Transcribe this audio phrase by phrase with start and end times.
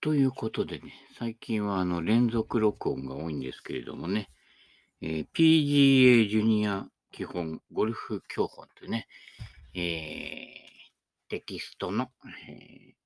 [0.00, 4.30] ということでね、最近はあの連続録音が多いんですけれどもね、
[5.00, 9.08] えー PGA ジュニア基本ゴルフ教本というね、
[9.74, 12.10] えーテキストの、
[12.48, 12.98] えー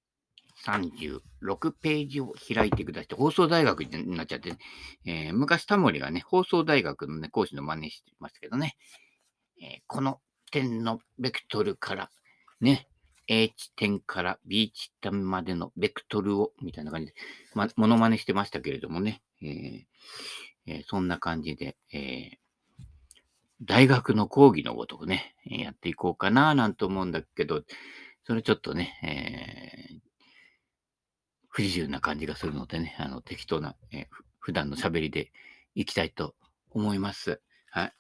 [0.65, 3.17] 36ページを開いてください。
[3.17, 4.59] 放送大学になっちゃって、ね。
[5.07, 8.77] えー昔タモリがね、放送大学のね、講師の真似してましたけどね、
[9.61, 10.21] えこの
[10.51, 12.11] 点のベクトルから、
[12.61, 12.87] ね、
[13.29, 17.15] A 地点から B 地点までのベクトルを、みたいな感じで、
[17.55, 19.83] ま、モノマネしてましたけれどもね、えー
[20.67, 22.43] えーそんな感じで、えー
[23.65, 27.63] 大学の講義のごとくね、やっていこうかななんて思うんだけど、
[28.27, 30.13] それちょっとね、えー
[31.55, 34.07] 不自由な感じがするのでね、あの、適当な、えー
[34.41, 35.31] 普段の喋りで
[35.77, 36.35] いきたいと
[36.71, 37.41] 思います。
[37.71, 37.93] はい。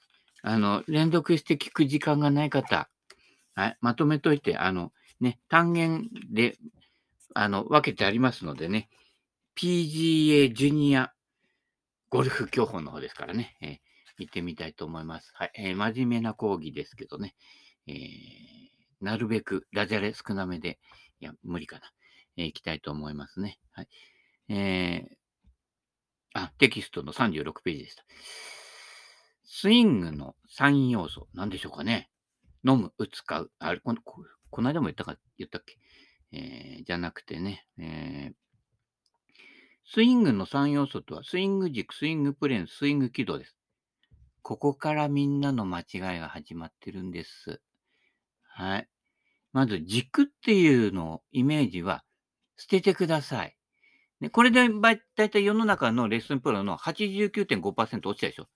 [0.43, 2.91] あの、連続して聞く時間がない方、
[3.55, 3.77] はい。
[3.81, 6.59] まとめといて、あの、ね、単元で、
[7.35, 8.89] あの、分けてありますのでね、
[9.57, 11.13] PGA ジュニア
[12.11, 13.77] ゴルフ教本の方ですからね、えー
[14.19, 15.31] 行ってみたいと思います。
[15.35, 15.53] はい。
[15.55, 17.35] えー真面目な講義ですけどね、
[17.87, 17.97] えー
[19.01, 20.79] なるべくダジャレ少なめで、
[21.21, 21.83] いや、無理かな。
[22.37, 23.59] えー行きたいと思いますね。
[23.71, 23.89] はい。
[24.49, 25.15] えー
[26.35, 28.05] あ、テキストの36ページでした。
[29.45, 32.11] スイングの3要素、何でしょうかね。
[32.67, 33.51] 飲む、打つ、買う。
[33.59, 34.01] あれ、この
[34.53, 35.79] この間も言ったか、言ったっけ？
[36.31, 38.35] えーじゃなくてね、えー
[39.85, 43.57] スイングの3要素とは、スイング軸、スイングプレーン、スイング軌道です。
[44.41, 47.61] ここからみんなの間違いが始まってるんです。
[48.47, 48.89] はい。
[49.53, 52.05] まず、軸っていうのを、イメージは
[52.57, 53.57] 捨ててください。
[54.21, 58.49] ね、これでばい大体世の中のレッスンプロの89.5%落ちたでしょ？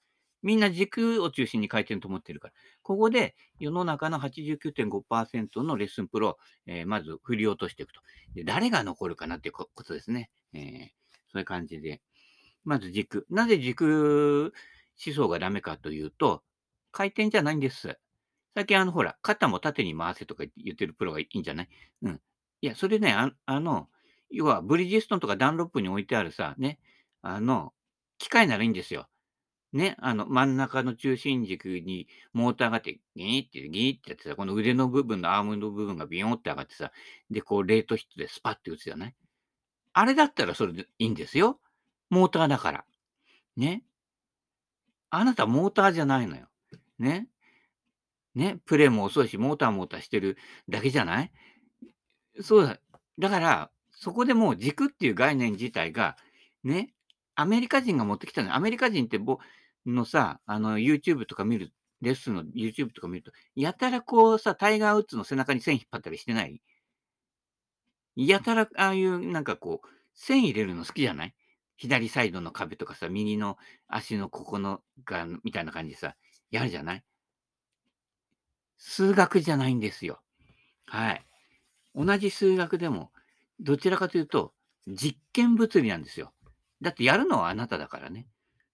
[0.46, 2.54] みんな軸を中心に回転と思ってるから。
[2.82, 8.00] ここで世の中の89.5%のレッスンプロを、えーまず振り落としていくと。
[8.34, 10.30] で誰が残るかなっていうこことですね。
[10.54, 10.88] えー
[11.32, 12.00] そういう感じで。
[12.64, 13.26] まず軸。
[13.30, 14.52] なぜ軸
[15.04, 16.42] 思想がダメかというと、
[16.92, 17.98] 回転じゃないんです。
[18.54, 21.68] 最近あの、ほら、肩も縦に回せとか言ってるプロがいいんじゃない？
[22.02, 22.20] うん。
[22.62, 23.88] いや、それね、ああの、
[24.30, 26.78] 要はブリヂストンとかダンロップに置いてあるさ、ね、
[27.22, 27.74] あの、
[28.18, 29.08] 機械ならいいんですよ。
[29.76, 36.92] ね、あの、真ん中の中心軸にモーターがあって、ギーって、ギーってやってさ、この腕の部分のアームの部分がビヨーンって上がってさ、
[37.30, 39.14] で、こう、レートヒットでスパッて打つじゃない？
[39.92, 41.60] あれだったらそれでいいんですよ。
[42.10, 42.84] モーターだから。
[43.56, 43.82] ね。
[45.10, 46.48] あなたモーターじゃないのよ。
[46.98, 47.28] ね。
[48.34, 48.58] ね。
[48.64, 50.38] プレーも遅いし、モーターモーターしてる
[50.68, 51.32] だけじゃない？
[52.40, 52.78] そうだ。
[53.18, 56.16] だから、そこでもう軸っていう概念自体が、
[56.64, 56.94] ね、
[57.34, 58.54] アメリカ人が持ってきたの。
[58.54, 59.38] アメリカ人ってぼ
[59.86, 66.60] のさ、あの、YouTube とか見る、レッスンの YouTube とか見ると、やたらこうさ、タイガー・ウッズの背中に線引っ張ったりしてない？
[68.16, 71.34] やたら、ああいうなんかこう、線入れるの好きじゃない？
[71.76, 73.58] 左サイドの壁とかさ、右の
[73.88, 76.16] 足のここのが、みたいな感じでさ、
[76.50, 77.04] やるじゃない？
[78.78, 80.20] 数学じゃないんですよ。
[80.86, 81.26] はい。
[81.94, 83.10] 同じ数学でも、
[83.60, 84.52] どちらかというと、
[84.86, 86.32] 実験物理なんですよ。
[86.82, 88.26] だってやるのはあなただからね。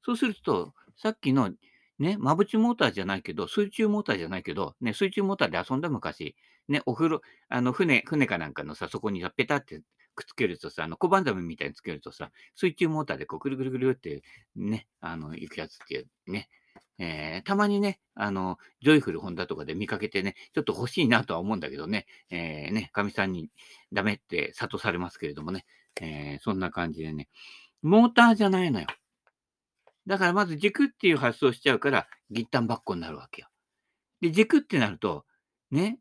[0.04, 1.50] そうすると、さっきの、
[1.98, 6.36] ね、マブチモーターじゃないけど、水中モーターじゃないけど、ね、水中モーターで遊んだ昔、
[6.68, 9.82] ね、お風呂、あの、船、船かなんかのさ、そこにさ、ペタって
[10.14, 14.22] くっつけるとさ、あの、小判ザメみたいにつけるとさ、水中モーターでこう、ぐるぐるぐるって、
[14.56, 16.48] ね、あの、行くやつっていう、ね。
[16.98, 23.48] えーたまにね、あの、ジョイフルホンダとかで見かけてね、ちょっと欲しいなとは思うんだけどね、えーね、かみさんに
[23.92, 25.64] ダメって諭されますけれどもね、
[26.00, 27.28] えーそんな感じでね、
[27.82, 28.86] モーターじゃないのよ。
[30.06, 33.48] だからまず軸っていう発想しちゃうから、ギッタンバッコになるわけよ。
[34.20, 35.24] で、軸ってなると、
[35.70, 35.98] ね、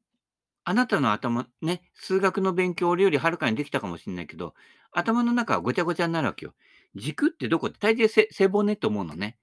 [0.63, 4.53] あなたの頭、ね、数学の勉強俺よりはるかにできたかもしれないけど、
[4.91, 6.53] 頭の中はごちゃごちゃになるわけよ。
[6.95, 9.37] 軸ってどこって大抵背背骨と思うのね。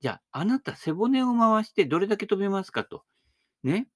[0.00, 3.04] じゃあ、あなた背骨を回してどれだけ飛びますかと。
[3.62, 3.88] ね。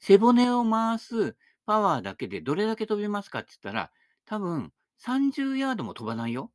[0.00, 3.90] 背骨を回すパワーだけでどれだけ飛びますかって言ったら、
[4.26, 4.72] 多分
[5.04, 6.50] 30ヤードも飛ばないよ。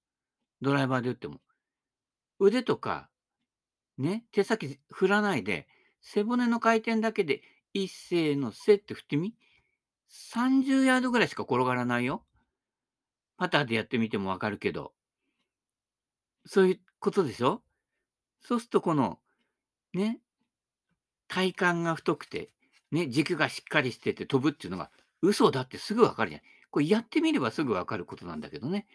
[0.62, 1.40] ドライバーで打っても。
[2.40, 3.10] 腕とか、
[3.98, 5.68] ね、手先振らないで、
[6.02, 7.42] 背骨の回転だけで
[7.74, 9.36] 一斉のせって振ってみ。
[10.10, 12.24] 30ヤードぐらいしか転がらないよ。
[13.38, 14.94] パターでやってみてもわかるけど。
[16.46, 17.62] そういうことでしょ？
[18.42, 19.20] そうするとこの、
[19.94, 20.20] ね、
[21.28, 22.50] 体幹が太くて、
[22.92, 24.90] ね、軸がしっかりしてて飛ぶっていうのが
[25.22, 26.42] 嘘だってすぐわかるじゃん。
[26.72, 28.88] これやってみればすぐわかることなんだけどね。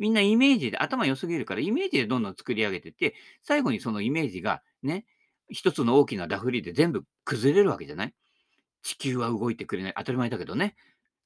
[0.00, 5.04] みんなイメージで、頭良すぎるからイメージでどんどん作り上げてって、最後にそのイメージがね、
[5.48, 8.14] 一つの大きなダフリで全部崩れるわけじゃない？
[8.82, 9.94] 地球は動いてくれない。
[9.96, 10.74] 当たり前だけどね。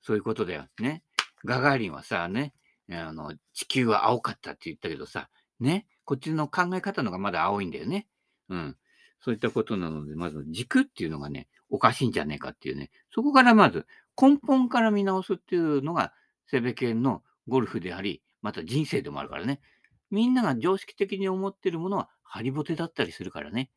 [0.03, 1.03] そういうことだよね。
[1.45, 2.53] ガガーリンはさ、ね、
[2.91, 5.29] あの、地球は青かったって言ったけどさ、
[5.61, 8.09] ね、こっちの考え方のがまだ青いんだよね。
[8.49, 8.77] うん。
[9.21, 13.87] そういったことなので、まず軸っていうのがね、おかしいんじゃねえかっていうね、そこからまず
[14.21, 16.13] 根本から見直すっていうのが、
[16.51, 19.63] セベケンのゴルフであり、また人生でもあるからね。
[20.11, 23.71] みんなが常識的に思ってるものはハリボテだったりするからね。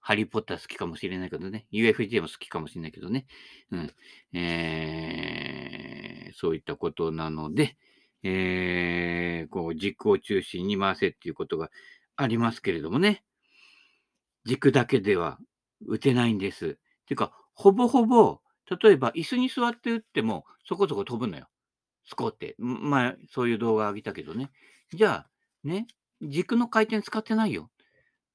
[0.00, 1.66] ハリーポッター好きかもしれないけどね。
[1.70, 3.26] UFJ も好きかもしれないけどね。
[3.70, 3.94] うん。
[4.32, 7.76] えー、そういったことなので、
[8.22, 11.70] えー、こう、軸を中心に回せっていうことが
[12.16, 13.22] ありますけれどもね。
[14.46, 15.38] 軸だけでは
[15.86, 16.78] 打てないんです。
[17.06, 18.40] ていうか、ほぼほぼ、
[18.82, 21.48] 例えば椅子に座って打ってもそこそこ飛ぶのよ。
[22.06, 22.54] スコって。
[22.58, 24.50] まあ、そういう動画あげたけどね。
[24.92, 25.30] じゃあ、
[25.62, 25.86] ね、
[26.22, 27.70] 軸の回転使ってないよ。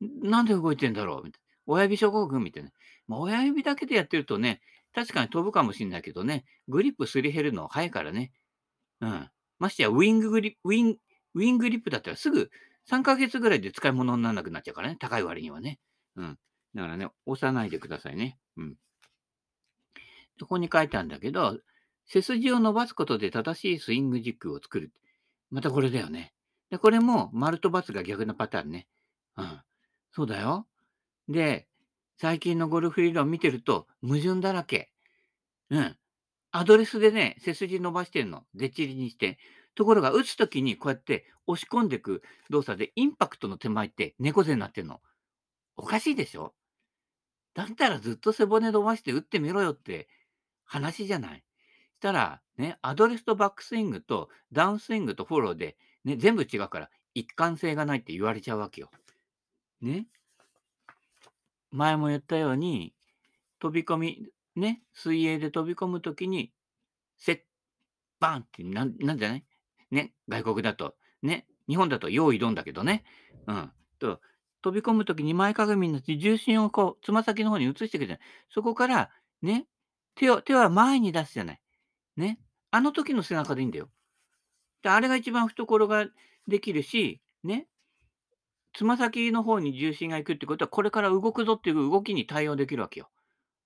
[0.01, 1.24] なんで動いてんだろう？
[1.24, 1.48] みたいな。
[1.68, 2.71] 親指症候群みたいな。
[3.07, 4.62] まあ、親指だけでやってるとね、
[4.94, 8.31] 確かに飛ぶかもしれないけどね、グリップすり減るの早いからね。
[9.01, 9.30] うん。
[9.60, 10.98] ましてや、ウィングリップウィン、
[11.36, 12.50] ウィングリップだったらすぐ
[12.89, 14.98] 3ヶ月ぐらいで使い物にならなくなっちゃうからね。
[15.00, 15.80] 高い割にはね。
[16.16, 16.39] うん。
[16.74, 18.39] だからね、押さないでくださいね。
[18.57, 18.75] うん。
[20.39, 21.60] そこに書いてあるんだけど、
[22.11, 24.91] 背筋を伸ばすことで正しいスイング軸を作る。
[25.51, 26.33] またこれだよね。
[26.69, 28.88] で、これも丸と×が逆のパターンね。
[29.38, 29.61] うん。
[30.11, 30.67] そうだよ。
[31.27, 31.67] で、
[32.17, 34.91] 最近のゴルフ理論見てると矛盾だらけ。
[35.69, 35.95] うん。
[36.51, 38.44] アドレスでね、背筋伸ばしてんの。
[38.56, 39.38] でっちりにして。
[39.75, 45.00] ところが、打つときにこうやって押し込んでいく動作で、インパクトの手前って猫背になってんの。
[45.77, 46.53] おかしいでしょ？
[47.53, 50.09] だったらずっと背骨伸ばして打ってみろよって
[50.65, 51.44] 話じゃない？
[52.00, 55.75] したら、ね、アドレスとバックスイングとダウンスイングとフォローで、
[56.06, 58.90] ね、全部違うから一貫性がないって言われちゃうわけよ。
[59.81, 60.07] ね。
[61.72, 62.94] 前も言ったように、
[63.60, 66.54] 飛び込み、ね、水泳で飛び込むときに、
[67.18, 67.40] セッ、
[68.22, 69.44] バーンってなん、なんじゃない？
[69.92, 70.95] ね、外国だと。
[71.22, 73.04] ね、日本だと用意どんだけどね。
[73.45, 73.72] うん。
[74.00, 74.22] と、
[74.62, 78.19] 飛び込むときに前かがみになって重心をこう、つま先の方に移していくじゃない。
[78.50, 79.10] そこから、
[79.42, 79.66] ね、
[80.16, 81.62] 手を、手は前に出すじゃない。
[82.19, 82.39] ね。
[82.69, 83.89] あの時の背中でいいんだよ。
[84.83, 86.06] で、あれが一番懐が
[86.48, 87.68] できるし、ね。
[88.74, 93.10] つま先の方に重心が行くってことは、これから動くぞっていう動きに対応できるわけよ。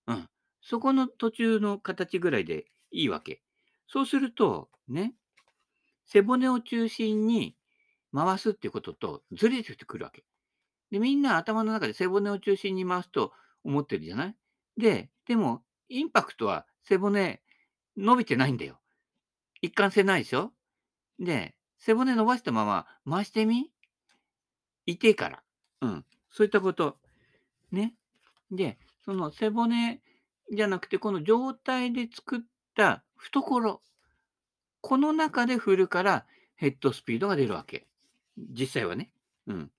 [0.08, 0.30] うん。
[0.62, 3.42] そこの途中の形ぐらいでいいわけ。
[3.88, 5.14] そうすると、ね、
[6.06, 7.58] 背骨を中心に
[8.16, 10.24] 回すっていうこととずれてくるわけ。
[10.90, 13.34] で、みんな頭の中で背骨を中心に回すと
[13.66, 14.36] 思ってるじゃない？
[14.78, 17.42] で、でも、インパクトは背骨
[17.98, 18.80] 伸びてないんだよ。
[19.62, 20.52] 一貫性ないでしょ？
[21.20, 23.72] で、背骨伸ばしたまま回してみ？
[24.86, 25.44] 痛いから。
[25.82, 26.06] うん。
[26.32, 26.98] そういったこと。
[27.72, 27.94] ね。
[28.52, 30.02] で、その背骨
[30.52, 32.42] じゃなくて、この状態で作っ
[32.76, 33.82] た懐。
[34.82, 36.26] この中で振るから
[36.56, 37.88] ヘッドスピードが出るわけ。
[38.38, 39.12] 実際はね。
[39.48, 39.72] うん。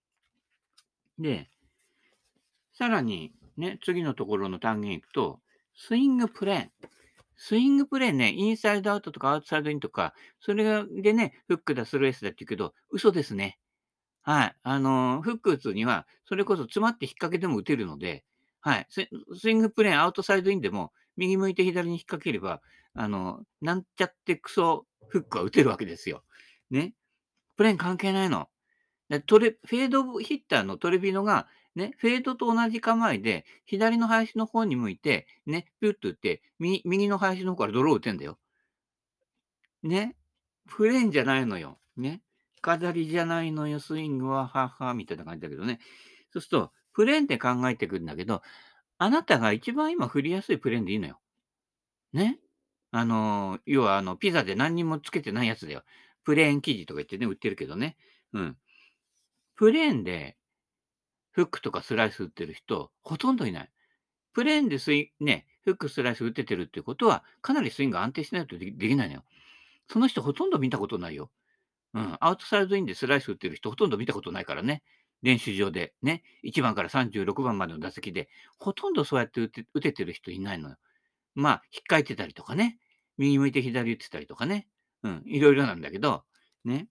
[1.19, 1.51] で、
[2.73, 5.41] さらに、ね、次のところの単元いくと、
[5.77, 6.71] スイングプレーン。
[7.37, 10.65] スイングプレーンね、インサイドアウトとかアウトサイドインとか、それ
[11.03, 13.59] でね、フックだ、スライスだって言うけど、嘘ですね。
[14.23, 14.57] はい。
[14.63, 18.25] あの、フック打つには、それこそ詰まって引っ掛けでも打てるので、
[18.61, 18.87] はい。
[18.89, 22.63] スイングプレーン、アウトサイドインでも、右向いて左に引っ掛ければ、
[22.95, 26.25] あの、なんちゃってクソフックは打てるわけですよ。
[26.71, 26.95] ね。
[27.57, 28.49] プレーン関係ないの。
[29.27, 38.39] トレフェードヒッターのトレビノが、ね、フェードと同じ構えで、左の林の方に向いて、ね、ピュッと打って、右右の林の方からドロー打てんだよ。
[39.83, 40.17] ね。
[40.67, 41.79] プレーンじゃないのよ。
[41.97, 42.23] ね。
[42.63, 45.81] 飾りじゃないのよ、スイングは、はは、みたいな感じだけどね。
[46.33, 48.43] そうすると、プレーンって考えてくるんだけど、
[48.99, 51.21] あなたが一番今振りやすいプレーンでいいのよ。
[52.13, 52.39] ね。
[52.93, 55.83] あの、要はあの、ピザで何にもつけてないやつだよ。
[56.23, 57.97] プレーン生地とか言ってね、売ってるけどね。
[58.33, 58.57] うん。
[59.57, 60.37] プレーンで、
[61.35, 63.71] フックとかスライス打ってる人、ほとんどいない。
[64.33, 69.25] プレーンでスイね、フック、スライス打ててるってことは、かなりスイング安定しないとできないのよ。
[69.91, 71.31] その人ほとんど見たことないよ。
[71.93, 74.85] うん、アウトサイドインでスライス打ってる人ほとんど見たことないからね。
[75.23, 80.77] 練習場でね、1番から36番までの打席で、ほとんどそうやって打て打ててる人いないのよ。
[81.35, 82.79] まあ、引っかいてたりとかね、
[83.19, 84.69] 右向いて左打ってたりとかね、
[85.03, 86.23] うん、いろいろなんだけど、
[86.65, 86.87] ね、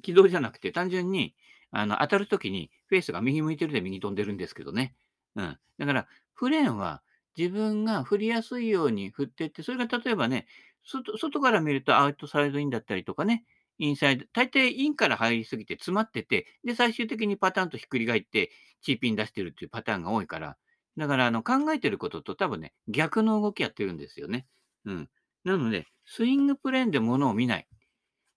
[0.00, 1.34] 軌道じゃなくて単純に、
[1.70, 4.94] あの、当たるときにフェースが右向いてるで右飛んでるんですけどね。
[5.34, 5.58] うん。
[5.78, 7.02] だから、プレーンは
[7.38, 10.46] 自分が振りやすいように振ってって、それが例えばね、
[10.84, 13.46] 外外から見るとアウトサイドインだったりとかね、
[13.78, 18.50] インサイド、大抵インから入りすぎて詰まってて、で、最終的にパターンとひっくり返って、
[18.82, 20.58] チーピン出してるっていうパターンが多いから、
[20.98, 24.46] だから、あの、考えてることと多分ね、逆の動きやってるんですよね。
[24.84, 25.08] うん。
[25.44, 27.66] なので、スイングプレーンで物を見ない。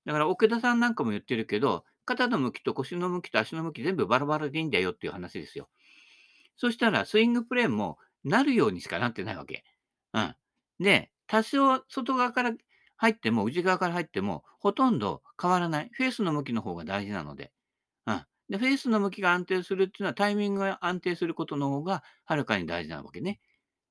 [0.05, 5.69] だから奥田さんなんかも言ってるけど、肩の向きと腰の向きと足の向き全部バラバラでいいんだよっていう話ですよ。
[6.57, 9.63] そしたらスイングプレーンもなるようにしかなってないわけ。
[10.13, 10.35] うん。
[10.79, 12.53] で、多少外側から
[12.97, 15.89] 入っても、内側から入っても、ほとんど変わらない。
[15.93, 17.51] フェースの向きの方が大事なので。
[18.07, 18.25] うん。
[18.49, 23.39] で、フェースの向きが安定するっていうのは、タイミングが安定することの方がはるかに大事なわけね。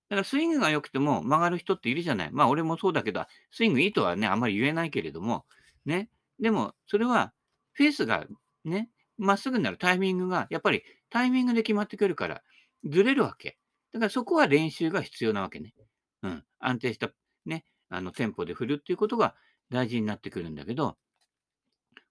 [0.08, 2.30] だからスイングが良くても曲がる人っているじゃない。
[2.32, 5.46] まあ俺もそうだけど、スイングいいとはね、あんまり言えないけれども、
[5.86, 6.10] ね。
[6.40, 7.32] でも、それは、
[7.74, 8.26] フェースが
[8.64, 12.42] ね、まっすぐになるタイミングが、やっぱりタイミングで決まってくるから、
[12.84, 13.58] ずれるわけ。
[13.92, 15.74] だからそこは練習が必要なわけね。
[16.22, 16.44] うん。
[16.58, 17.10] 安定した
[17.46, 19.34] ね、あの、テンポで振るっていうことが
[19.70, 20.96] 大事になってくるんだけど、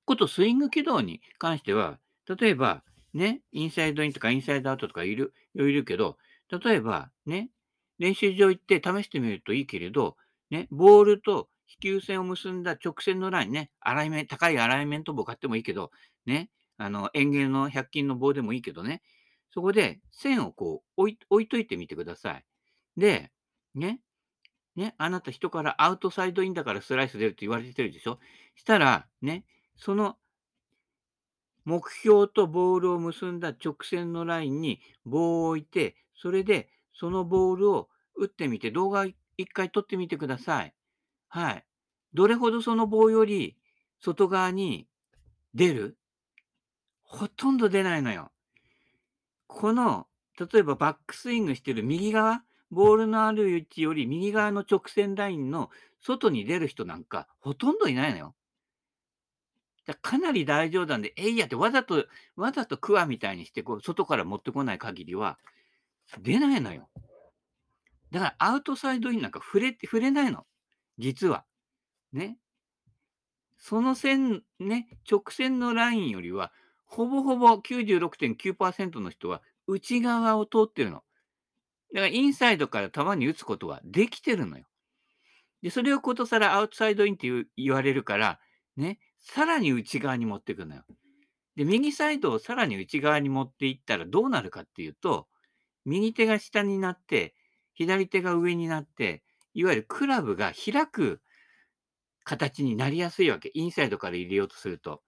[0.06, 2.00] ことスイング軌道に関しては、
[2.40, 6.18] 例えば、ね、インサイドインとかインサイドアウトとかいる、いるけど、
[6.50, 7.50] 例えば、ね、
[8.00, 10.18] 練習場行って試してみるといいけれど、
[10.50, 15.92] ね、ボールと飛球線を結んだ直線のラインね、アライメン高いアライメント棒買ってもいいけど、
[16.26, 19.02] ね、あの、園芸の100均の棒でもいいけどね、
[19.54, 22.46] そこで線をこう置い置いといてみてください。
[22.98, 23.32] で、
[23.76, 24.02] ね、
[24.76, 28.20] ね、あなた人からアウトサイドインだからスライス出るって言われてるでしょ。
[28.56, 30.18] したら、ね、その
[31.66, 39.06] 目標とボールを結んだ直線のラインに棒を置いて、それでそのボールを打ってみて、動画
[39.38, 40.74] 一回撮ってみてください。
[41.34, 41.66] はい。
[42.14, 43.58] どれほどその棒より
[44.00, 44.88] 外側に
[45.56, 45.98] 出る？
[47.02, 48.32] ほとんど出ないのよ。
[49.48, 50.06] この、
[50.40, 55.72] 例えばバックスイングしてる右側、ボールのある位置より右側の直線ラインの
[56.02, 58.36] 外に出る人なんかほとんどいないのよ。
[59.88, 65.40] だかなり大冗談で、えいやってわざと、わざとクワみたいにして、こう、外から持ってこない限りは、
[66.22, 66.90] 出ないのよ。
[68.12, 70.46] だからアウトサイドインなんか触れて、触れないの。
[70.98, 71.46] 実は。
[72.12, 72.38] ね。
[73.58, 76.52] その線、ね、直線のラインよりは、
[76.86, 81.04] ほぼほぼ96.9%の人は内側を通ってるの。
[81.94, 84.66] だからインサイドから球に打つことはできてるのよ。
[85.62, 88.40] で、それをことさらアウトサイドインって言われるから、
[88.76, 90.84] ね、さらに内側に持っていくのよ。
[91.56, 95.28] で、右サイドをさらに内側に持っていったらどうなるかっていうと、
[95.86, 97.34] 右手が下になって、
[97.74, 99.24] 左手が上になって、
[99.54, 101.22] いわゆるクラブが開く
[102.24, 103.52] 形になりやすいわけ。
[103.54, 105.02] インサイドから入れようとすると。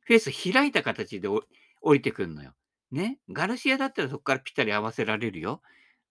[0.00, 2.52] フェース開いた形で降りてくるのよ。
[2.90, 3.18] ね。
[3.30, 5.62] ガルシアだったらそこからぴったり合わせられるよ。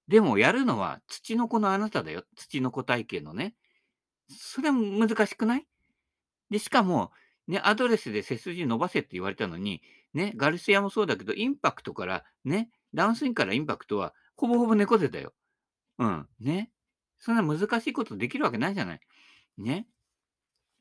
[0.07, 2.23] でもやるのは土の子のあなただよ。
[2.35, 3.55] 土の子体系のね。
[4.29, 5.67] それは難しくない？
[6.49, 7.11] で、しかも、
[7.47, 9.81] ね、アドレスで背筋伸ばせって言われたのに、
[10.13, 15.33] ね、ガルシアもそうだけど、インパクトから、ね、ダウンスイングからインパクトは、ほぼほぼ猫背だよ。
[15.99, 16.27] うん。
[16.39, 16.71] ね。
[17.25, 18.99] そんな難しいことできるわけないじゃない。
[19.57, 19.87] ね。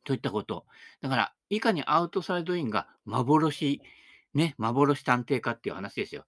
[0.04, 0.66] といったこと。
[1.00, 3.80] だから、いかにアウトサイドインが幻、
[4.34, 6.26] ね、幻探偵かっていう話ですよ。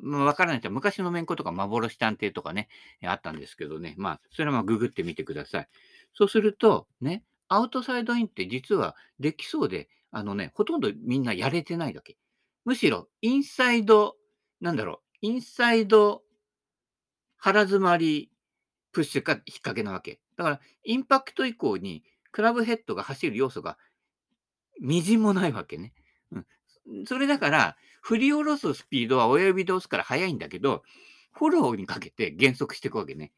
[0.00, 2.68] まあ、わからない人は昔のめんことか幻探偵とかね、
[3.04, 3.94] あったんですけどね。
[3.98, 5.68] まあ、それはまあググってみてください。
[6.14, 12.16] そうすると、ね、アウトサイドインって実はできそうで、あのね、ほとんどみんなやれてないだけ。
[12.64, 14.16] むしろ、インサイド、
[14.62, 16.22] なんだろう、インサイド
[17.36, 18.30] 腹詰まり
[18.92, 20.20] プッシュか引っ掛けなわけ。
[20.36, 22.02] だから、インパクト以降に
[22.32, 23.78] クラブヘッドが走る要素が
[24.80, 25.92] みじんもないわけね。
[26.32, 27.06] うん。
[27.06, 30.82] それだから、振り下ろすスピードは親指で押すから速いんだけど、
[31.32, 33.32] フォローにかけて減速していくわけね。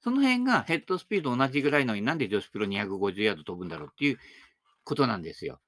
[0.00, 4.18] その辺がヘッドスピード同じぐらいのになんで女子プロ250ヤード飛ぶんだろうっていう
[4.84, 5.60] ことなんですよ。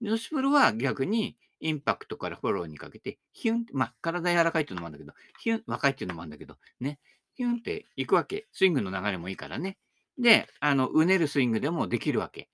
[0.00, 6.98] 女子プロは逆にインパクトからフォローにかけて、ヒュンまあ、体柔らかいっていうのもあるんだけど、ヒュン、若いっていうのもあるんだけど、ね、
[7.40, 8.46] ヒュンって行くわけ。
[8.52, 9.78] スイングの流れもいいからね。
[10.18, 12.50] で、あの、うねるスイングでもできるわけ。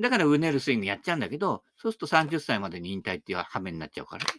[0.00, 4.30] だからうねるスイングやっちゃうんだけど、そうすると30歳までに引退っていう羽目になっちゃうから、ね、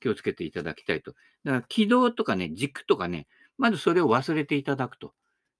[0.00, 1.10] 気をつけていただきたいと。
[1.44, 3.26] だから軌道とかね、軸とかね、
[3.58, 5.12] まずそれを忘れていただくと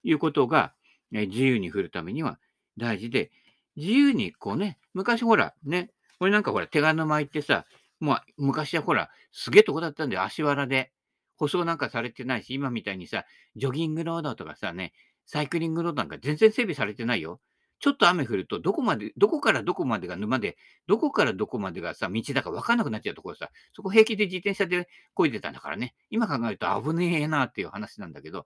[0.03, 0.73] いうことが、
[1.13, 2.39] え自由に振るためには
[2.77, 3.31] 大事で、
[3.75, 7.65] 自由にこうね、昔ほら、ね、これなんかほら、手賀沼行ってさ、
[7.99, 10.93] もう昔はほら、すげえとこだったんだよ、足原で。
[11.37, 13.25] 舗装なんかされてないし、今みたいにさ、
[13.55, 14.93] ジョギングロードとかさね、
[15.25, 17.39] サイクリングロードなんか全然整備されてないよ。
[17.79, 28.45] ちょっと雨降ると、どこまで、どこからどこまでが沼で、どこからどこまでがさ、道だか分かんなくなっちゃうところさ、そこ平気で自転車で漕いでたんだからね、今考えると危ねえなっていう話なんだけど、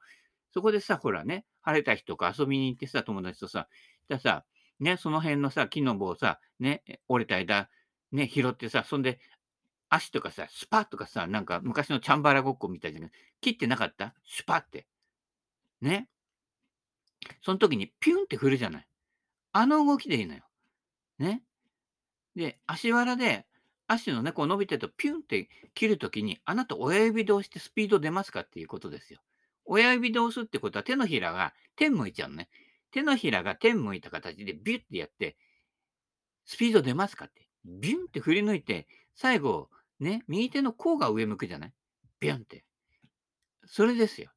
[0.54, 3.70] そこでさ、ほらね、晴れた日とか遊びに行ってさ、友達とさ、
[4.10, 4.44] じゃさ、
[4.82, 7.70] ね、その辺のさ、木の棒をさ、ね、折れた枝、
[8.12, 9.20] ね、拾ってさ、そんで、
[9.94, 13.12] 足とかさ、スパッとかさ、なんか昔のチャンバラごっこみたいじゃん。
[13.42, 14.16] 切ってなかった？
[14.26, 14.88] スパって。
[15.82, 16.08] ね。
[17.42, 18.88] その時にピュンって振るじゃない。
[19.52, 20.44] あの動きでいいのよ。
[21.20, 21.44] ね。
[22.38, 23.46] で、足腹で、
[23.88, 29.20] 足のね、こう伸びてるとピュンって切るときに、あなた親指で押してスピード出ますかっていうことですよ。
[29.66, 32.48] 親指で押すってことは手のひらが天向いちゃうのね。
[32.92, 35.36] 手のひらが天向いた形でビュッてやって、
[36.46, 37.50] スピード出ますかって。
[37.66, 39.70] ビュンって振り抜いて、最後、
[40.02, 41.74] ね、右手の甲が上向くじゃない？
[42.20, 42.66] ビュンって。
[43.66, 44.32] それですよ。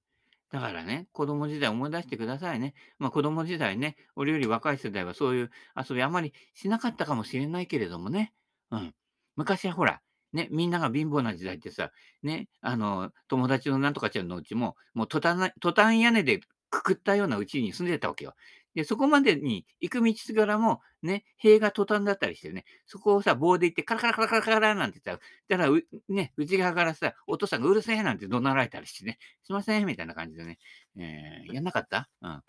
[0.53, 2.75] だからね、子供時代思い出してくださいね。
[2.99, 8.33] まあ子供時代ね、俺より若い世代はそういう遊びあまりしなかったかもしれないけれどもね。
[8.71, 8.95] うん。
[9.37, 10.01] 昔はほら、
[10.33, 11.91] ね、みんなが貧乏な時代ってさ、
[12.23, 16.41] ね、あの、友達のなんとかちゃんのうちも、もうトタントタン屋根で
[16.71, 18.35] くくったようなうちに住んでたわけよ。
[18.75, 25.23] で、そこまでに行く道すがらも、ね、塀がトタンだったりしてね、そこをさ、棒で行って、カラカラカラカラカラなんて言った
[25.57, 30.59] ら、だから、ね、内側からさ、お父さんがうるせえなんて怒鳴られたりしてね、すいません、みたいな感じでね、
[30.97, 32.09] えー、やんなかった？
[32.21, 32.43] うん。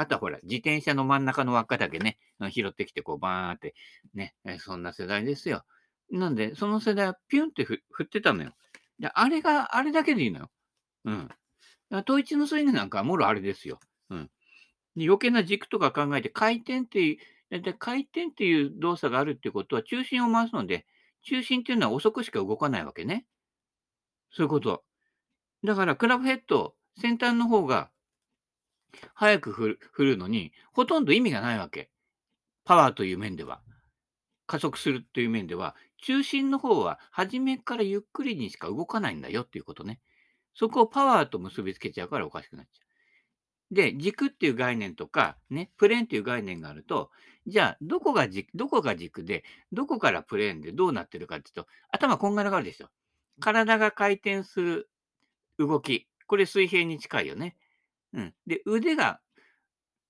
[0.00, 2.18] あとはほら、自転車の真ん中の輪っかだけね、
[2.50, 3.74] 拾ってきて、こう、バーンって、
[4.14, 5.64] ね、そんな世代ですよ。
[6.10, 8.52] なんで、その世代はピュンって振ってたのよ。
[8.98, 10.50] で、あれが、あれだけでいいのよ。
[11.04, 11.28] うん。
[11.90, 13.80] 統一のスイングなんかはもろあれですよ。
[14.10, 14.30] うん。
[14.98, 17.18] で余計な軸とか考えて、回転ってい
[17.50, 20.86] う、で回転っていう動作があるってことは、中心を回すので、
[21.22, 23.26] 中心っていうのは遅くしか動かないわけね。
[24.30, 24.84] そういうこと。
[25.64, 27.90] だから、クラブヘッド、先端の方が
[29.14, 31.90] 早く振るのに、ほとんど意味がないわけ。
[32.64, 33.62] パワーという面では。
[34.46, 40.00] 加速するという面では、中心の方は初めからゆっくりにしか動かないんだよっていうことね。
[40.54, 42.87] そこをパワーと結びつけちゃうからおかしくなっちゃう。
[43.70, 47.10] で、軸っていう概念とか、ね、プレーンっていう概念があると、
[47.46, 52.88] じゃあ、どこが軸、どこが軸で、どこからプレーンでどうなってるかっていうと、頭こんがらがるでしょ。
[53.40, 54.90] 体が回転する
[55.58, 56.08] 動き。
[56.26, 57.56] これ水平に近いよね。
[58.12, 58.34] うん。
[58.46, 59.20] で、腕が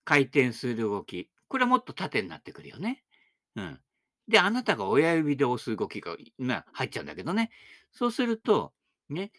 [0.04, 1.30] 回転する動き。
[1.48, 3.04] これはもっと縦になってくるよね。
[3.56, 3.80] うん。
[4.28, 7.50] で、あなたが親指で押す動きが、ま入っちゃうんだけどね。
[7.92, 8.72] そうすると、
[9.08, 9.32] ね、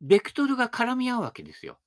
[0.00, 1.78] ベクトルが絡み合うわけですよ。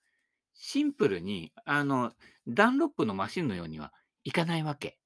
[0.55, 2.13] シンプルに、あの、
[2.47, 4.97] ダンロップのマシンのようにはいかないわけ。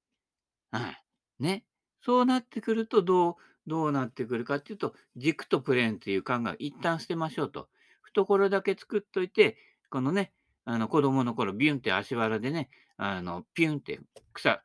[0.72, 1.04] はい。
[1.40, 1.66] ね。
[2.02, 3.36] そうなってくると、どう、
[3.68, 7.70] どうなってくるかっていうと、軸とプレーンっていう考えを一旦捨てましょうと。
[8.02, 9.58] 懐だけ作っといて、
[9.90, 10.34] このね、
[10.66, 14.00] あの子供の頃、ビュンって足腹でね、あの、ピュンって
[14.34, 14.62] 草、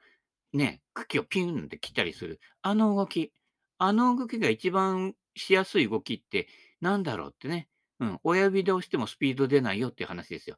[0.53, 2.41] ね、茎をピュンって切ったりする。
[2.63, 3.33] あの動き。
[3.79, 6.49] あの動きが一番しやすい動きって
[6.81, 7.69] 何だろうってね。
[8.01, 8.21] うん。
[8.23, 10.57] 親指で押してもスピード出ないよっていう話ですよ。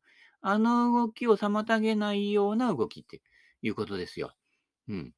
[0.49, 3.21] あの動きを妨げないような動きって
[3.63, 4.33] いうことですよ。
[4.89, 5.13] うん。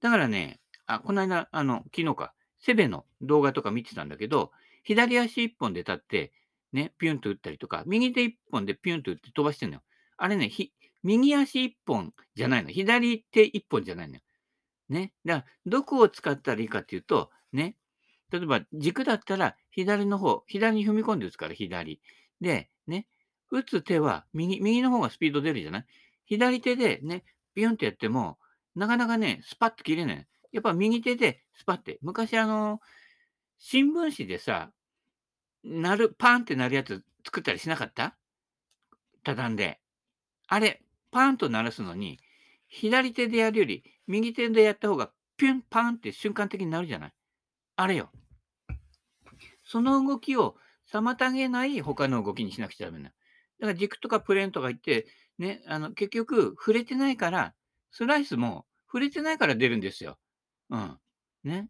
[0.00, 6.32] だからね、あ、この間、あの、昨日か、セベの動画とか見てたんだけど、左足一本で立って、
[6.72, 9.82] ね、ピュンと打ったりとか、右手一本でピュンと打って飛ばしてんのよ。
[10.16, 10.50] あれね、
[11.02, 12.70] 右足一本じゃないの。
[12.70, 14.20] 左手一本じゃないのよ。
[14.88, 15.12] ね。
[15.26, 17.76] だから、どこを使ったらいいかっていうと、ね。
[18.30, 22.00] 例えば、軸だったら、左の方、左に踏み込んで打つから、左。
[22.40, 23.06] で、ね。
[23.54, 25.86] 打つ手は、右、右の方がスピード出るじゃない？
[26.26, 27.22] 左手でね、
[27.54, 28.38] ビュンってやっても、
[28.74, 30.26] なかなかね、スパッと切れない。
[30.50, 31.98] やっぱ右手でスパッて。
[32.02, 32.80] 昔あの、
[33.58, 34.72] 新聞紙でさ、
[35.62, 38.16] なる、パンってなるやつ作ったりしなかった？
[39.22, 39.80] 畳んで。
[40.48, 42.18] あれ、パンと鳴らすのに、
[42.66, 47.12] 左手でやるより、右手でやった方が、ピュン、パンって瞬間的になるじゃない？
[47.76, 48.10] あれよ。
[49.62, 50.56] その動きを
[50.92, 53.12] 妨げない他の動きにしなくちゃダメな。
[53.60, 55.06] だから軸とかプレーンとか言って、
[55.38, 57.54] ね、あの、結局、触れてないから、
[57.90, 60.18] スライスも触れてないから出るんですよ。
[60.70, 60.98] うん。
[61.44, 61.68] ね。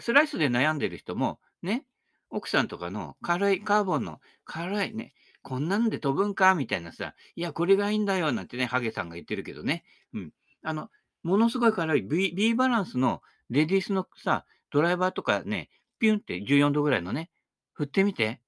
[0.00, 1.84] スライスで悩んでる人も、ね、
[2.30, 9.84] 奥さんとかの軽い、カーボンの軽いね、こんなんで飛ぶんかみたいなさ、いや、これがいいんだよ、なんてね、ハゲさんが言ってるけどね。
[10.12, 10.32] うん。
[10.62, 10.90] あの、
[11.22, 17.30] ものすごい軽い B, B バランスのレディースのさ、ドライバーとかね、ピュンって14度ぐらいのね、
[17.72, 18.40] 振ってみて。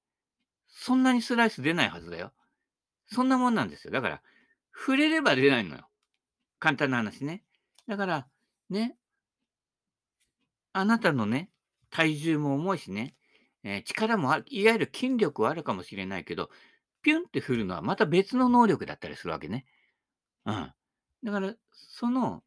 [0.67, 2.33] そんなにスライス出ないはずだよ。
[3.07, 3.91] そんなもんなんですよ。
[3.91, 4.21] だから、
[4.73, 5.87] 触れれば出ないのよ。
[6.59, 7.43] 簡単な話ね。
[7.87, 8.27] だから、
[8.69, 8.97] ね、
[10.73, 11.49] あなたのね、
[11.89, 13.15] 体重も重いしね、
[13.63, 16.49] えー、力もある、いわゆる筋力はあるかもしれないけど、
[17.01, 19.65] ピュンって振るのはまた別の能力だったりするわけね。
[20.45, 20.73] うん。
[21.23, 22.43] だから、その、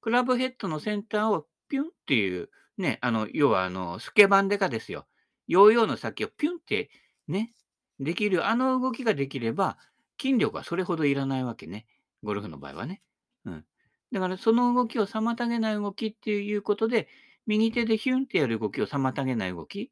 [0.00, 5.06] クラブヘッドの先端をピュンっていう、ね、あの、要は、あの、スケバンデカですよ。
[5.46, 6.90] ヨーヨーの先をピュンって
[7.26, 7.52] ね、
[8.00, 9.78] できる、あの動きができれば、
[10.20, 11.86] 筋力はそれほどいらないわけね。
[12.22, 13.02] ゴルフの場合はね。
[13.44, 13.64] うん。
[14.12, 17.08] だから、その動きを妨げない動きっていうことで、
[17.46, 19.90] 右手でヒュンってやる動きを妨げない動き。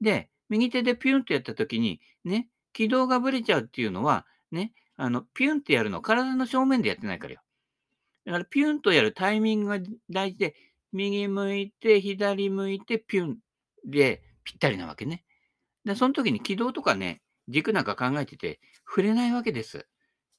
[0.00, 7.40] で、右手でピュンってやったときに、ね、軌道がぶれちゃうっていうのは、ね、あの、ピュンってやるの体の正面でやってないからよ。
[8.24, 9.78] だから、ピュンとやるタイミングが
[10.10, 10.54] 大事で、
[10.92, 13.38] 右向いて、左向いて、ピュン
[13.84, 15.24] でぴったりなわけね。
[15.84, 19.86] で、その時に軌道とかね、軸なんか考えてて、触れないわけです。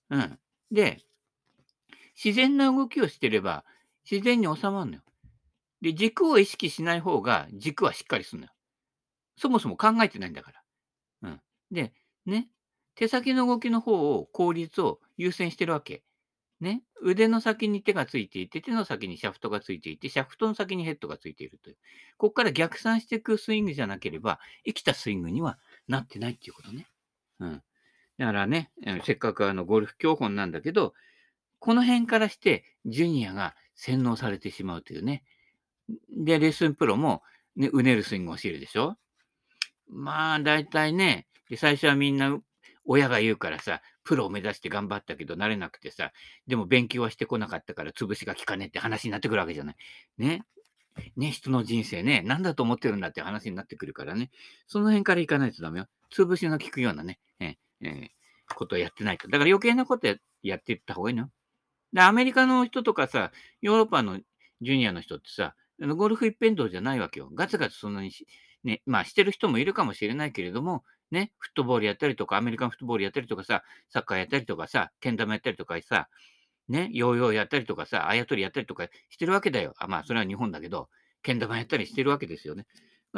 [0.09, 0.39] うん。
[0.71, 1.01] で、
[2.23, 3.65] 自然な動きをしてれば、
[4.09, 5.03] 自然に収まるのよ。
[5.81, 8.53] で、軸を意識しない方が、軸はしっかりするのよ。
[9.37, 10.61] そもそも考えてないんだから。
[11.23, 11.41] うん。
[11.71, 11.93] で、
[12.25, 12.49] ね、
[12.95, 16.03] 手先の動きの方を、効率を優先してるわけ。
[16.59, 21.77] ね、腕の先に手がついていて、手の先にシャフトがついていて、シャフトの先にヘッドがついているという。
[22.17, 26.88] ここから逆算していくスイングじゃなければ、生きたスイングにはなってないっていうことね。
[27.39, 27.63] うん。
[28.17, 28.71] だからね、
[29.05, 30.93] せっかくあのゴルフ教本なんだけど、
[31.59, 35.23] この辺からして、ジュニアが洗脳されてしまうというね。
[36.09, 37.23] で、レッスンプロも、
[37.55, 38.97] ね、うねるスイングを教えるでしょ
[39.87, 42.37] まあ、大体ね、最初はみんな
[42.85, 46.11] 親が言うからさ、プロを目指して頑張ったけどなれなくてさ、
[46.47, 49.75] でも勉強はしてこなかったから潰しが効かねえって話になってくるわけじゃない。
[50.17, 50.43] ね。
[51.15, 54.31] ね、人の人生ね、何だと思ってるんだって話になってくるからね。
[54.67, 55.87] その辺から行かないとダメよ。
[56.11, 59.27] 潰しの効くようなね、ええー、ことをやってないと。
[59.27, 60.07] だから余計なこと
[60.43, 61.31] やっていった方がいいのよ。
[61.93, 63.31] で、アメリカの人とかさ、
[63.61, 64.19] ヨーロッパの
[64.61, 67.29] ジュニアの人ってさ、ゴルフ一辺倒じゃないわけよ。
[67.33, 68.11] ガツガツそんなに、
[68.63, 76.09] ね、まあしてる人もいるかもしれないけれども、ね、フットボールやったりとか、アメリカンフットボールやったりとかさ、サッカーやったりとかさ、けん玉やったりとかさ、
[76.69, 79.73] ね、ヨーヨーやったりとかさ、あやとりやったりとかしてるわけだよ。
[79.77, 80.89] あまあ、それは日本だけど、
[81.23, 82.67] けん玉やったりしてるわけですよね。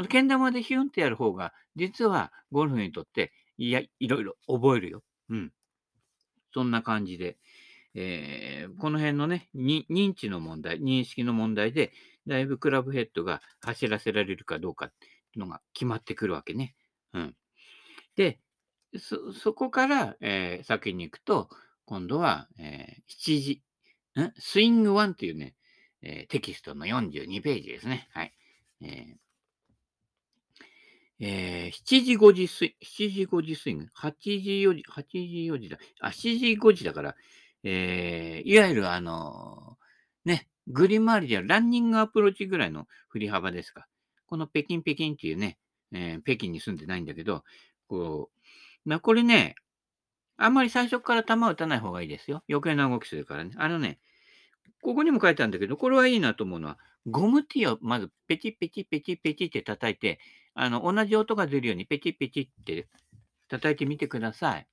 [0.09, 5.03] けん玉でヒュンってやる方が、実はゴルフにとって、いや、いろいろ覚えるよ。
[5.29, 5.51] うん。
[6.53, 7.37] そんな感じで、
[7.93, 11.91] えー、この辺のね、認知の問題、認識の問題で、
[12.27, 16.75] だいぶクラブヘッドが走らせられるかどうかっていうのが決まってくるわけね。
[17.13, 17.35] うん。
[18.15, 18.39] で、
[18.97, 21.49] そ、そこから、えー、先に行くと、
[21.91, 23.63] 今度は、えー、7時、
[24.17, 24.31] ん？
[24.39, 25.55] スイング1っていうね、
[26.01, 28.07] えー、テキストの42ページですね。
[28.13, 28.33] はい。
[28.81, 29.15] えー
[31.19, 34.31] えー、7時5時スイ7時5時スイング、8時
[34.65, 35.19] 4時、8時
[35.51, 35.79] 4時だ。
[35.99, 37.15] あ、7時5時だから、
[37.65, 43.89] えー、いわゆるあのー、ね、グリーン周りではランニングアプローチぐらいの振り幅ですか。
[44.27, 45.57] この北京北京っていうね、
[45.91, 47.43] えー、北京に住んでないんだけど、
[47.87, 48.31] こ
[48.85, 49.55] う、まあ、これね、
[50.37, 52.43] あんまり最初から球を打たない方がいいですよ。
[52.49, 53.51] 余計な動きするからね。
[53.57, 53.99] あのね、
[54.81, 60.19] ここにも書いてあるんだけど、これはいいなと思うのは、ゴムティーをまずペチペチペチペチって叩いて、
[60.53, 62.87] あの、同じ音が出るようにペチペチって
[63.47, 64.67] 叩いてみてください。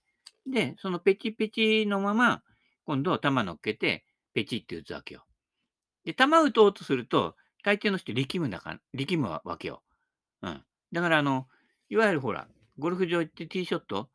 [0.47, 2.43] で、そのペチペチのまま、
[2.85, 5.25] 今度は球乗っけて、ペチって打つわけよ。
[6.05, 9.83] で、球打とうとすると、大抵の人力むだから、力むわけよ。
[10.43, 10.65] うん。
[10.93, 11.49] だから、あの、
[11.91, 14.09] いわゆるほら、ゴルフ場行ってティーショット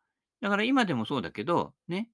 [0.44, 2.10] だから今でもそうだけど、ね、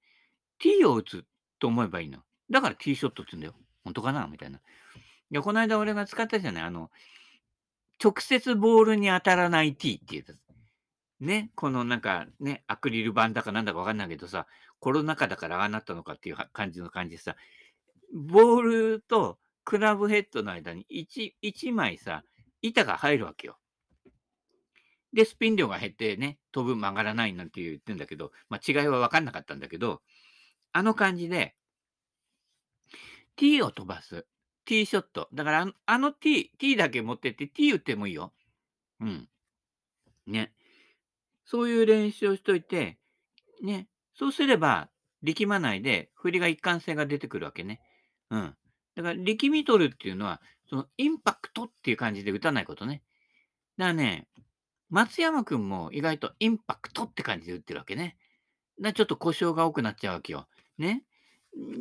[0.60, 1.26] ティーを打つ
[1.58, 2.20] と思えばいいの。
[2.52, 3.56] だからティーショットって言うんだよ。
[3.84, 4.28] 本当かな？
[4.28, 4.60] みたいな。
[4.60, 4.62] い
[5.32, 6.92] や、この間俺が使ったじゃないあの、
[8.02, 10.38] 直接ボールに当たらないティーっていうやつ。
[11.22, 14.46] ね、このなんかね、アクリル板だかなんだかわかんないけどさ、
[14.80, 17.36] コロナ禍だからああなったのかっていう感じの感じでさ、
[18.14, 22.24] ボールとクラブヘッドの間に 1, 1枚さ、
[22.62, 23.58] 板が入るわけよ。
[25.14, 30.02] で、スピン量が減ってね、飛ぶ曲がらないなんて言ってんだけど、まあ、違いは分かんなかったんだけど、
[30.72, 31.56] あの感じで、
[33.36, 34.26] T を飛ばす。
[34.66, 35.30] T ショット。
[35.34, 38.34] だから、あのあの T、T だけ持ってって T 打ってもいいよ。
[39.00, 39.30] うん。
[40.28, 40.54] ね。
[41.46, 43.00] そういう練習をしといて、
[43.64, 43.88] ね。
[44.14, 44.90] そうすれば、
[45.24, 47.82] 力まないで、振りが一貫性が出てくるわけね。
[48.30, 48.56] うん。
[48.96, 53.02] だから、力み取るっていうのは、そのインパクトっていう感じで打たないことね。
[53.78, 54.28] だからね、
[54.90, 58.18] 松山くんも意外とインパクトって感じで打ってるわけね。
[58.82, 60.48] だちょっと故障が多くなっちゃうわけよ。
[60.78, 61.04] ね。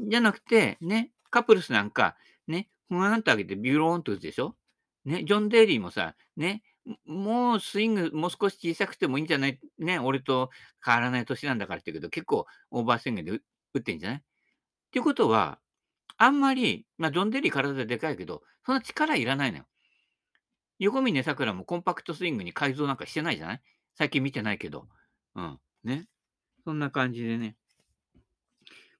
[0.08, 2.16] じゃなくて、ね、カプルスなんか、
[2.46, 4.56] ね、ふわーんと上げてビューローンと打つでしょ
[5.04, 6.62] ね、ジョン・デイリーもさ、ね、
[7.06, 10.50] もうスイングもう少し小さくてもいいんじゃないね、俺と
[10.84, 13.30] 変わらない年なんだからって言うけど、結構オーバースイングで
[13.74, 14.18] 打ってんじゃない？
[14.18, 14.22] っ
[14.90, 15.58] ていうことは、
[16.16, 19.64] あんまり、まあ、ジョン・デイリー体でかいけど、そんな力いらないのよ。
[20.78, 23.62] 横峯さくらもコンパクトスイングに改造なんかしてないじゃない？
[23.96, 24.86] 最近見てないけど。
[25.34, 25.58] うん。
[25.84, 26.06] ね。
[26.64, 27.56] そんな感じでね。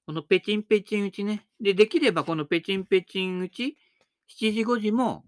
[0.05, 1.45] このペチンペチン打ちね。
[1.61, 3.77] で、できればこのペチンペチン打ち、
[4.39, 5.23] 7時5時も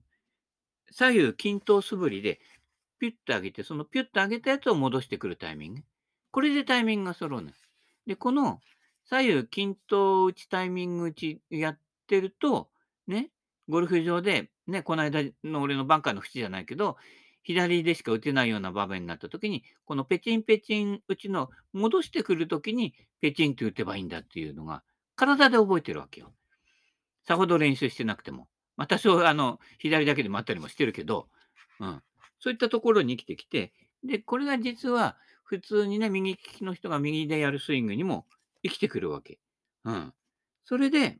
[0.92, 2.40] 左右均等素振りで
[3.00, 5.82] ピュッと上げて、そのピュッと上げたやつを戻してくるタイミング。
[6.32, 7.52] これでタイミングが揃うの。
[8.08, 8.60] で、この
[9.06, 12.70] 左右均等打ちタイミング打ちやってると、
[13.08, 13.30] ね、
[13.70, 16.98] ゴルフ場でね、この間の俺のバンカーの縁じゃないけど、
[17.44, 24.84] 左でしか打てないような場面になった時に、このペチンペチン打ちの戻してくる時にペチンって打てばいいんだっていうのが、
[25.16, 26.34] 体で覚えてるわけよ。
[27.28, 28.48] さほど練習してなくても。
[28.78, 31.28] まあ、多少、あの、左だけでもあったりもしてるけど、
[31.80, 32.02] うん。
[32.40, 38.26] そういったところに生きてきて、で、これが実は、普通にね、右利きの人が右でやるスイングにも
[38.64, 39.40] 生きてくるわけ。
[39.84, 40.14] うん。
[40.64, 41.20] それで、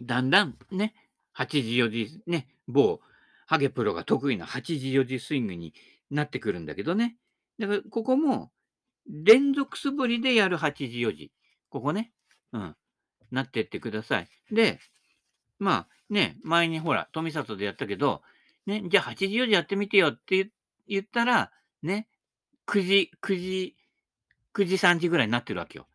[0.00, 0.94] だんだんね、
[1.36, 3.00] 8時4時、ね、某
[3.46, 5.74] ハゲプロが得意な8時4時スイングに
[6.10, 7.16] なってくるんだけどね。
[7.58, 8.52] だから、ここも、
[9.06, 11.32] 連続素振りでやる8時4時。
[11.68, 12.12] ここね。
[12.52, 12.76] うん。
[13.30, 14.28] なってってください。
[14.50, 14.78] で、
[15.58, 18.22] まあね、前にほら、富里でやったけど、
[18.66, 20.50] ね、じゃあ8時4時やってみてよって
[20.86, 21.50] 言ったら、
[21.82, 22.08] ね、
[22.66, 23.76] 9時、9時、
[24.54, 25.88] 9時3時ぐらいになってるわけよ。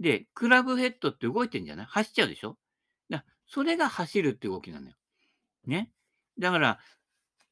[0.00, 1.86] で、クラブヘッドって動いてんじゃない？
[1.86, 2.56] 走っちゃうでしょ？
[3.48, 4.94] それが走るって動きなのよ。
[5.66, 5.90] ね。
[6.38, 6.78] だから、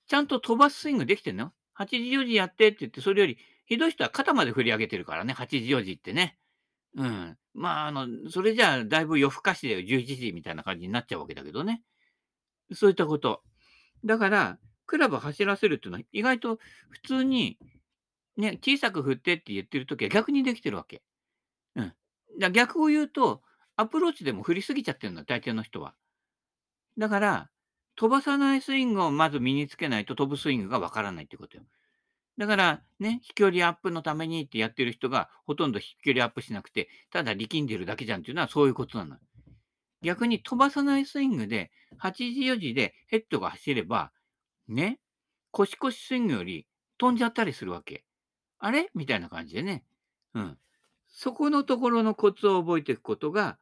[0.06, 6.38] ちゃんと飛ばすスイングできてんの ?8 時4時やってって言って、それより、ひどい人は肩まで振り上げてるからね、8時4時ってね。
[6.96, 7.36] うん。
[7.54, 11.82] まあ、あの、それじゃあ、だいぶ夜更かしで11時みたいな感じになっちゃうわけだけどね。
[12.72, 13.42] そういったこと。
[14.04, 16.58] だから、クラブ走らせるっていうのは、意外と
[16.90, 17.58] 普通に、
[18.36, 21.02] ね、小さく振ってって言ってるときは逆にできてるわけ。
[21.74, 21.92] うん。
[22.38, 23.42] だ逆を言うと、
[23.76, 25.94] アプローチでも振りすぎちゃってるの、大抵の人は。
[26.98, 27.50] だから、
[27.94, 31.64] 飛ばさないスイングをまず身につけないと飛ぶスイングがわからないってことよ。
[32.38, 39.16] だからね、飛距離アップのためにってやってる人がほとんど飛距離アップしなくて、ただ力んでるだけじゃんっていうのはそういうことなの。
[40.02, 44.12] 逆に飛ばさないスイングで、8時4時でヘッドが走れば、
[44.68, 45.00] ね、
[45.50, 46.66] 腰腰スイングより
[46.98, 48.04] 飛んじゃったりするわけ。
[48.58, 48.90] あれ？
[48.94, 49.84] みたいな感じでね。
[50.34, 50.58] うん。
[51.06, 53.58] そこのところのコツを覚えていくことが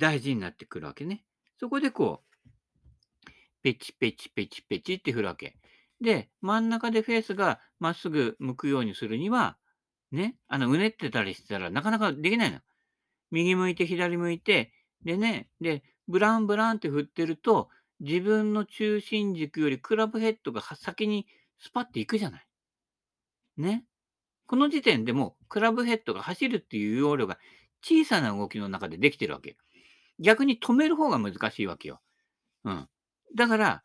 [0.00, 1.22] 大事になってくるわけね。
[1.60, 3.30] そこでこう、
[3.62, 5.56] ペチペチペチペチって振るわけ。
[6.00, 9.58] で、真ん中でフェースがまっすぐ向くようにするには、
[10.10, 12.60] ね、あの、うねってたりしたらなかなかできないの。
[13.30, 14.72] 右向いて左向いて、
[15.04, 17.68] でね、で、ブランブランって振ってると、
[18.00, 21.26] 自分の中心軸よりクラブヘッドが先に
[21.58, 22.46] スパッていくじゃない。
[23.58, 23.84] ね。
[24.46, 27.38] この時点でもクラブヘッドが走るっていう要領が
[27.82, 29.56] 小さな動きの中でできてるわけ。
[30.20, 32.00] 逆に止める方が難しいわけよ。
[32.64, 32.88] うん。
[33.34, 33.82] だから、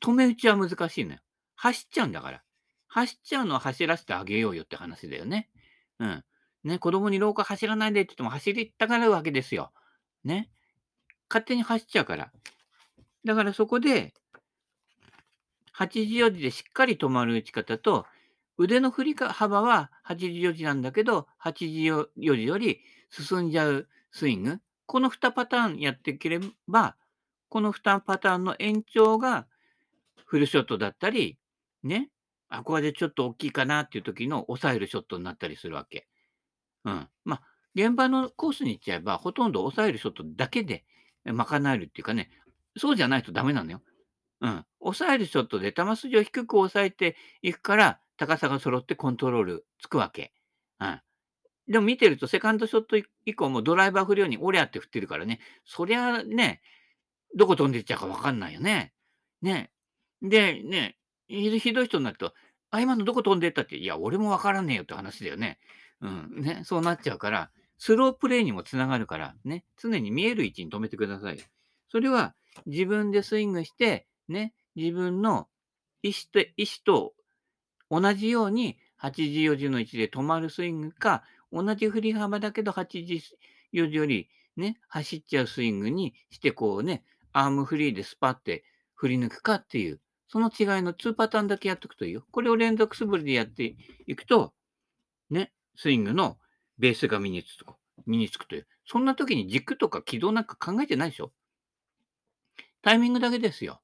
[0.00, 1.18] 止め打ちは難しいのよ。
[1.56, 2.42] 走っちゃうんだから。
[2.88, 5.50] 走っちゃうのは走らせてあげようよって話だよね。
[5.98, 6.24] うん。
[6.62, 9.72] ね、子供に廊下走らないでって言っても走りたがるわけですよ。
[10.24, 10.50] ね。
[11.28, 12.32] 勝手に走っちゃうから。
[13.24, 14.14] だからそこで、
[15.76, 18.06] 8時4時でしっかり止まる打ち方と、
[18.56, 24.60] 腕の振り幅は8時4時なんだけど、8時4時より進んじゃうスイング。
[24.86, 26.96] この2パターンやっていければ、
[27.48, 29.46] この2パターンの延長が
[30.26, 31.38] フルショットだったり、
[31.82, 32.10] ね、
[32.48, 36.08] あ、これでちょっと大きいかなっていう時の抑えるショットになったりするわけ。
[36.84, 37.08] うん。
[37.24, 37.42] まあ、
[37.74, 40.84] 現場のコースに行っちゃえば、ほとんど抑えるショットだけで
[41.24, 42.30] 賄えるっていうかね、
[42.76, 43.82] そうじゃないとダメなのよ。
[44.42, 44.66] うん。
[44.80, 50.33] 抑えるショットで球筋を低く抑えていくから、高さが揃ってコントロールつくわけ。
[51.68, 56.60] でも見てると、セカンドショット以降もドライバー振るように、オリャって振ってるからね、そりゃね、
[57.34, 58.92] どこ飛んでいっちゃうかわかんないよね。
[59.42, 59.70] ね。
[60.22, 60.98] で、ね、
[61.28, 62.34] ひどい人になると、
[62.70, 65.58] あ、今のどこ飛んでったって、いや、俺もわからねえよって話だよね。
[66.00, 66.42] うん。
[66.42, 71.38] ね、そうなっちゃうから、スロープレイにもつながるから、ね、常に見える位置に止めてください。
[71.88, 72.34] それは、
[72.66, 75.48] 自分でスイングして、ね、自分の
[76.02, 77.14] 意思と、意思と
[77.90, 81.24] 同じように、8時4時の位置で止まるスイングか、
[81.54, 83.22] 同じ振り幅だけど8時
[83.72, 88.64] 4時よりね、走っちゃうスイングにしてこうね、アームフリーでスパって
[88.94, 92.24] 振り抜くかっていう、その違いの2パターンだけやっておくといいよ。
[92.30, 94.52] これを連続素振りでやっていくと、
[95.30, 96.38] ね、スイングの
[96.78, 97.74] ベースが身につく
[98.06, 98.66] 身につくという。
[98.86, 101.32] そんな時に軸とか軌道なんか考えてないでしょ
[102.82, 103.80] タイミングだけですよ。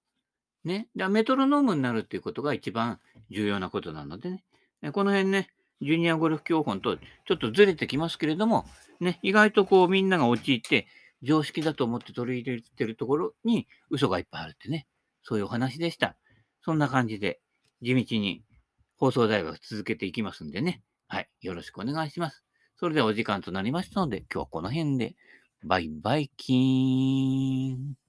[0.65, 0.89] ね。
[0.95, 4.43] だメトロノームになるっていうことが一番重要なことなのでね。
[4.93, 8.67] この辺ね、ジュニアゴルフ教本とちょっとずれてきますけれども、
[9.01, 10.87] ね、意外とこうみんなが陥って
[11.23, 14.87] 常識だと思って取り入れてるところに嘘がいっぱいあるってね、
[15.23, 16.17] そういうお話でした。
[16.63, 17.41] そんな感じで
[17.83, 18.43] 地道に
[18.97, 20.83] 放送大学続けていきますんでね。
[21.09, 21.29] はい。
[21.41, 22.45] よろしくお願いします。
[22.77, 25.17] それではお時間となりましたので、今日はこの辺で、
[25.65, 28.00] バイバイキーン。